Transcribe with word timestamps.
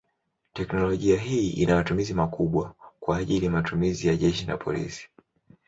Teknolojia 0.53 1.19
hii 1.19 1.49
ina 1.49 1.75
matumizi 1.75 2.13
makubwa 2.13 2.75
kwa 2.99 3.17
ajili 3.17 3.49
matumizi 3.49 4.07
ya 4.07 4.15
jeshi 4.15 4.45
na 4.45 4.57
polisi. 4.57 5.09